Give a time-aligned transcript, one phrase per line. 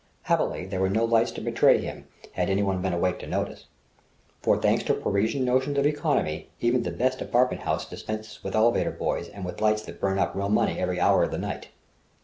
[0.23, 3.67] Happily, there were no lights to betray him had anyone been awake to notice.
[4.41, 8.89] For thanks to Parisian notions of economy even the best apartment houses dispense with elevator
[8.89, 11.67] boys and with lights that burn up real money every hour of the night.